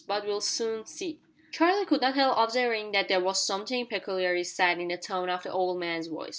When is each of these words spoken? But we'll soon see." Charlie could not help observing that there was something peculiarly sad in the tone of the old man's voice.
But 0.07 0.25
we'll 0.25 0.41
soon 0.41 0.83
see." 0.87 1.19
Charlie 1.51 1.85
could 1.85 2.01
not 2.01 2.15
help 2.15 2.35
observing 2.35 2.91
that 2.93 3.07
there 3.07 3.19
was 3.21 3.45
something 3.45 3.85
peculiarly 3.85 4.43
sad 4.45 4.79
in 4.79 4.87
the 4.87 4.97
tone 4.97 5.29
of 5.29 5.43
the 5.43 5.51
old 5.53 5.77
man's 5.79 6.07
voice. 6.07 6.29